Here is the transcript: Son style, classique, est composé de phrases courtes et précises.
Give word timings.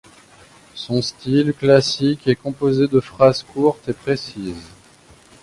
Son 0.73 0.99
style, 1.03 1.53
classique, 1.53 2.25
est 2.27 2.35
composé 2.35 2.87
de 2.87 2.99
phrases 2.99 3.43
courtes 3.43 3.87
et 3.87 3.93
précises. 3.93 4.67